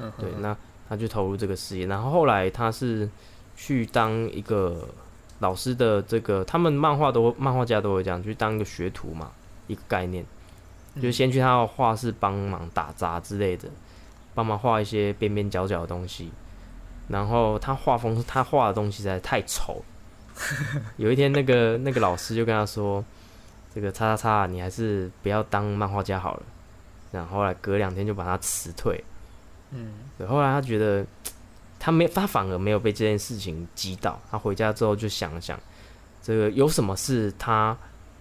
[0.00, 0.56] 嗯，对，嗯那
[0.88, 3.08] 他就投入这个事业，然后后来他是
[3.56, 4.88] 去当一个
[5.38, 9.30] 老师的这个，他们漫画都漫画家都会这样，去当一个学徒嘛，
[9.70, 10.24] 一个概念，
[10.94, 13.68] 嗯就先去他的画室帮忙打杂之类的，
[14.34, 16.30] 帮忙画一些边边角角的东西，
[17.08, 19.82] 然后他画风他画的东西实在太丑，
[20.98, 23.04] 有一天那个那个老师就跟他说，
[23.74, 26.42] 这个叉叉叉，你还是不要当漫画家好了，
[27.12, 29.02] 然后后来隔两天就把他辞退。
[29.72, 31.06] 嗯，对，后来他觉得
[31.78, 34.20] 他没，他反而没有被这件事情击倒。
[34.28, 35.56] 他回家之后就想了想，
[36.20, 37.76] 这个有什么是他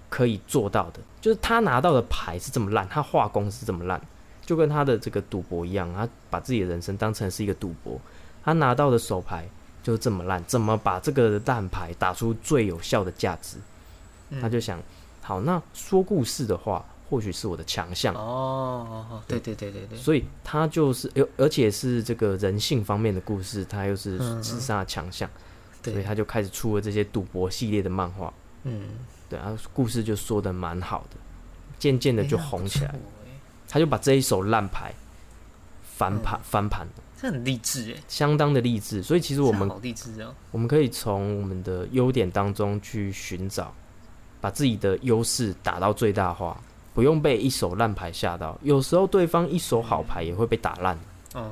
[0.10, 1.00] 可以做到的？
[1.22, 4.02] 就是他拿到的牌是这么烂，他画工是这么烂，
[4.45, 8.00] 就跟他的这个赌博一样，他把自己的人生当成是一个赌博。
[8.43, 9.48] 他拿到的手牌
[9.84, 13.58] 就是这么烂，怎么把这个烂牌打出最有效的价值？
[14.30, 14.80] 嗯他就想，
[15.22, 18.13] 好，那说故事的话，或许是我的强项。
[18.15, 25.30] 哦对对对对对，所以他就是，而而且是这个人性方面的故事，他又是嗯嗯是他的强项，
[25.84, 28.32] 所以，他就开始出了这些赌博系列的漫画。
[28.63, 28.89] 嗯，
[29.30, 31.17] 对啊，故事就说的蛮好的，
[31.78, 32.93] 渐渐的就红起来
[33.67, 34.93] 他就把这一手烂牌
[35.84, 36.88] 翻嗯盘翻盘，
[37.22, 39.04] 这很励志哎，相当的励志。
[39.04, 40.34] 所以其实我们好励志哦。
[40.52, 43.74] 我们可以从我们的优点当中去寻找，
[44.41, 46.60] 把自己的优势打到最大化，
[46.93, 48.58] 不用被一手烂牌吓到。
[48.63, 50.98] 有时候对方一手好牌也会被打烂。
[51.36, 51.52] 哦，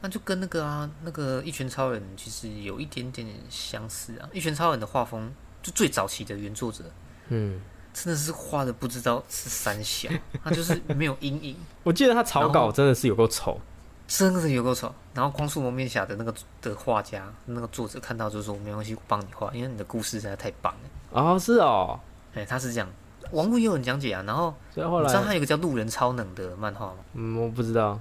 [0.00, 4.28] 那就跟那个啊，那个一拳超人其实有一点点相似啊。
[4.32, 5.30] 一拳超人的画风，
[5.64, 6.84] 就最早期的原作者，
[7.28, 7.58] 嗯，
[7.92, 10.08] 真的是画的不知道是三小，
[10.44, 13.58] 他就是没有阴影，我记得他草稿真的是有够丑。
[14.06, 14.94] 真的是有够丑。
[15.14, 20.90] 然后光速蒙面侠的那个的画家，那个作者看到就说没关系，我帮你画，因为你的故事实在太棒了。
[21.18, 21.98] 哦，是哦，
[22.34, 22.88] 哎，他是这样，
[23.30, 24.22] 网络也有人讲解啊。
[24.26, 26.96] 然后所以后你知道，他有个叫路人超能的漫画吗？
[27.14, 27.98] 嗯，我不知道，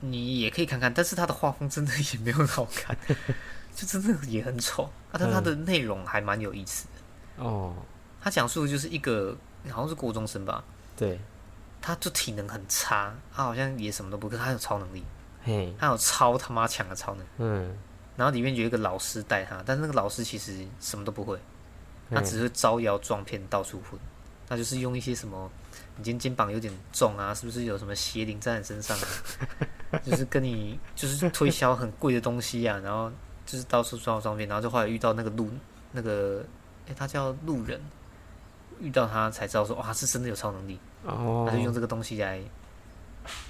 [0.00, 2.96] 你也可以看看，但是他的画风真的也没有很好看，
[3.74, 5.18] 就真的也很丑啊。
[5.18, 7.44] 但它的内容还蛮有意思的。
[7.44, 7.74] 哦，
[8.20, 9.36] 他讲述的就是一个
[9.70, 10.62] 好像是国中生吧，
[10.96, 11.18] 对，
[11.80, 15.02] 他就体能很差，他好像也什么都不他有超能力，
[15.42, 17.28] 嘿，他有超他妈强的超能力。
[17.38, 17.76] 嗯，
[18.16, 21.38] 然后里面有一个老师带他，但是那个老师其实什么都不会，
[22.10, 23.98] 他嗯只是招摇撞骗到处混。
[24.48, 25.50] 他就是用一些什么，
[25.96, 29.08] 你今天肩膀有点重啊，是不是有什么邪灵在你身上啊？
[30.04, 33.10] 就是跟你就是推销很贵的东西啊，然后
[33.52, 35.46] 就是到处招摇撞骗，然后就后来遇到那个路
[35.92, 36.42] 那个，
[36.86, 37.78] 诶，他叫路人，
[38.80, 42.40] 遇到他才知道说，哇，他是真的有超能力，哦他就用这个东西来，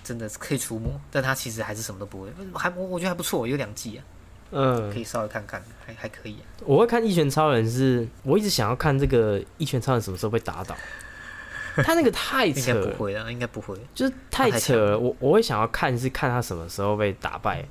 [0.03, 4.05] 真的是可以除魔，但他其实还是什么都不会，还我我觉得还不错，有两季啊，
[4.51, 6.43] 嗯可嗯，以稍微看看，还还可以啊。
[6.67, 10.75] 我会看《一拳超人》是，我一直想要看这个《一拳超人》什么时候被打倒。
[11.77, 13.79] 他那个太 应该不扯了，会啊，应该不会。
[13.95, 14.99] 就是太扯了。
[14.99, 17.65] 我我会想要看是看他什么时候被打败，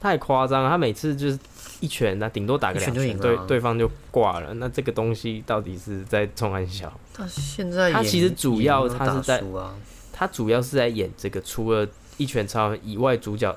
[0.00, 0.70] 太夸张了。
[0.70, 1.38] 他每次就是
[1.80, 4.54] 一拳，那顶多打个两拳，对对方就挂了。
[4.54, 6.92] 那这个东西到底是在冲安小？
[7.12, 9.74] 他现在他其实主要他是在啊，
[10.12, 11.86] 他主要是在演这个除了
[12.16, 13.54] 一拳超人以外主角，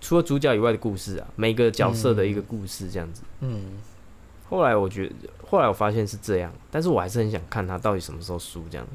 [0.00, 3.22] 除了主角以外的故事啊，每个角色的一个故事这样子。
[3.40, 3.78] 嗯，
[4.48, 5.14] 后来我觉得，
[5.46, 8.86] 后来我发现是这样，但是我还是很想看他到底什么时候输这样。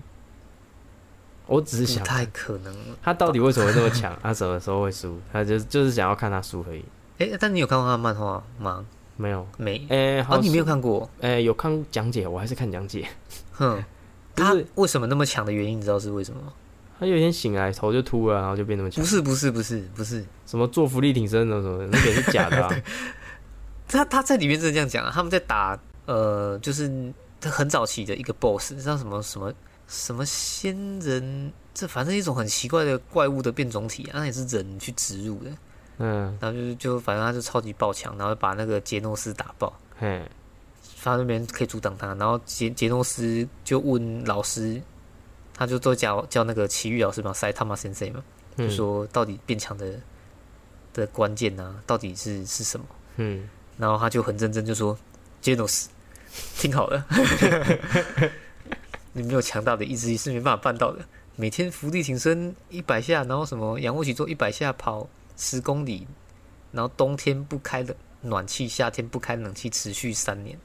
[1.45, 2.95] 我只是想太可能了。
[3.01, 6.83] 他到底为什么会这么强，他什么时候会输，他就就是想要看他输而已。
[7.19, 8.85] 哎、但你有看过他的漫画吗？
[9.15, 9.85] 没有，没。
[9.89, 11.09] 哎、好哦，你没有看过？
[11.21, 13.07] 诶、有看讲解，我还是看讲解。
[13.51, 13.83] 哼，
[14.35, 16.53] 他为什么那么强的原因，你知道是为什么吗？
[16.99, 19.07] 他有一天醒来头就秃了，然后就变那么强不。
[19.07, 22.73] 是不是不是不是，什么做浮力挺身的什么的，那个也是假的啊。
[23.87, 26.91] 他他在里面真的这样讲啊，他们在打呃，就是
[27.39, 29.55] 他很早期的一个 BOSS，叫什么什么什
[30.13, 35.51] 么仙人，这反正一种很奇怪的怪物的变种体、啊，那也是人去植入的，
[35.99, 40.21] 嗯，然后就是就反正他就超级爆强，然后把那个杰诺斯打爆，嘿，
[41.01, 44.81] 他那边可以阻挡他，然后杰杰诺斯就问老师，
[45.53, 48.23] 他就都叫叫那个奇遇老师嘛，塞他妈先生嘛，
[48.57, 49.99] 就嗯说到底变强的
[50.93, 52.85] 的关键呢、到底是是什么？
[53.17, 54.97] 嗯，然后他就很认真就说
[55.39, 55.89] ：“杰诺斯，
[56.57, 57.05] 听好了，
[59.13, 61.05] 你没有强大的意志力是没办法办到的。
[61.35, 66.05] 每天伏地挺身一百下，然后什么仰卧起坐一百下，跑十公里，
[66.71, 70.57] 然后冬天不开冷暖气，夏天不开冷气，持续三年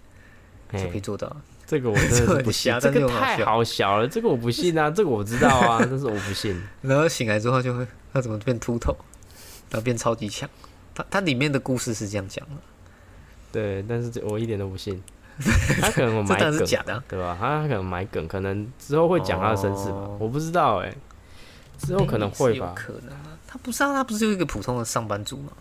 [0.72, 1.34] 就可以，做到。
[1.66, 6.60] 这个我真的是 不信，这个太好笑好笑了，这个我不信啊， 这个我知道啊，但是我不信。
[6.82, 8.96] 然后醒来之后就会他怎么变秃头，
[9.70, 10.48] 然后变超级强。
[10.94, 12.56] 它它里面的故事是这样讲的，
[13.52, 15.02] 对，但是这我一点都不信。
[15.80, 17.36] 他可能有这当然是埋梗，假的啊、对吧？
[17.38, 20.94] 他可能买梗，可能之后会讲他的身世吧哦，我不知道哎。
[21.78, 23.38] 之后可能会吧，可能啊。
[23.46, 25.52] 他不是啊，他不是就一个普通的上班族吗？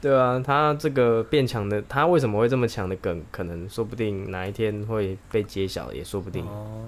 [0.00, 6.44] 对啊，他这个变强的，他为什么会这么强的梗，可能说不定哪一天会被揭晓，也说不定。
[6.44, 6.84] 哦，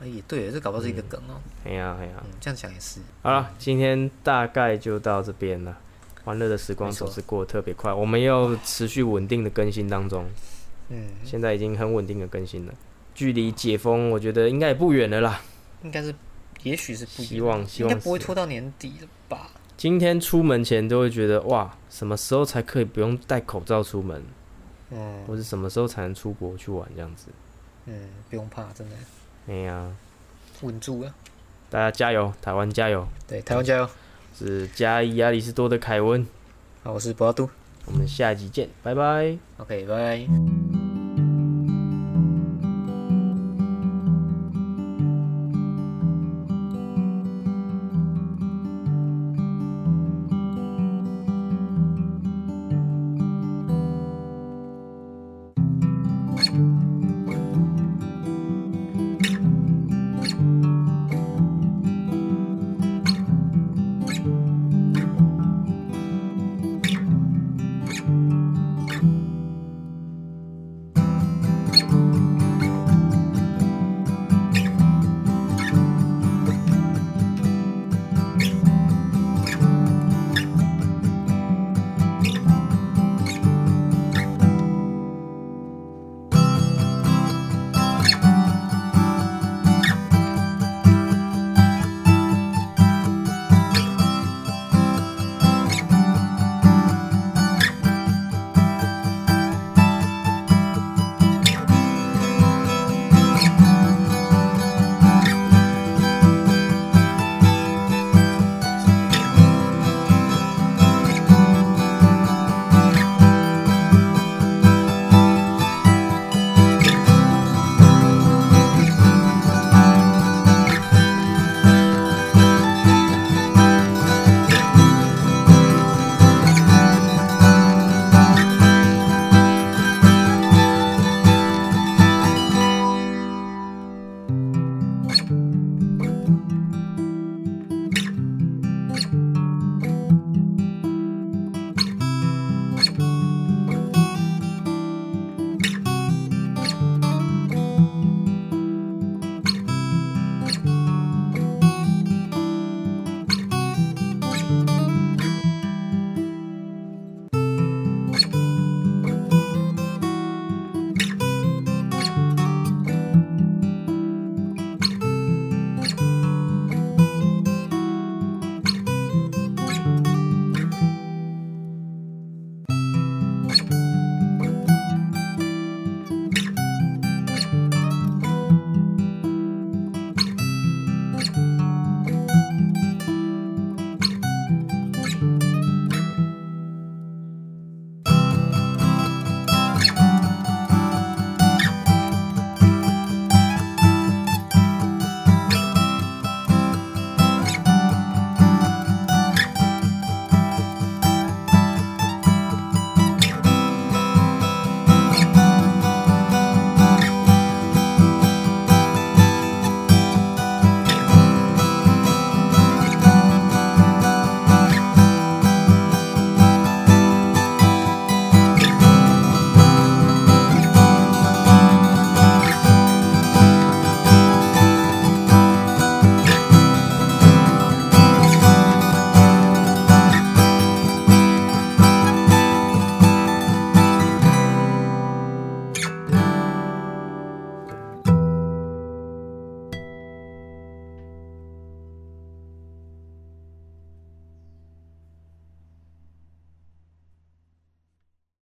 [0.00, 1.40] 哎，也对，这搞不好是一个梗哦。
[1.64, 3.00] 哎呀哎呀，嗯，这样想也是。
[3.22, 5.76] 好了，今天大概就到这边了。
[6.24, 10.26] 欢乐的时光总是过得特别快，我们要持续稳定的更新当中，
[10.88, 12.74] 嗯，现在已经很稳定的更新了。
[13.14, 15.40] 距离解封，我觉得应该也不远了啦。
[15.82, 16.14] 应该是，
[16.62, 19.50] 也许是不希望希应望应该不会拖到年底了吧？
[19.76, 24.22] 今天出门前都会觉得哇，什么时候才可以不用戴口罩出门，
[24.90, 27.28] 嗯或者什么时候才能出国去玩这样子。
[27.86, 28.96] 嗯，不用怕，真的
[29.46, 29.90] 哎呀，
[30.62, 31.14] 稳住了。
[31.70, 33.06] 大家加油，台湾加油！
[33.26, 33.88] 对，台湾加油！
[34.36, 36.26] 是加伊亚里士多的凯文，
[36.82, 37.50] 好，我是博阿杜。
[37.86, 39.36] 我们下集见，拜拜。
[39.58, 40.87] OK，拜拜。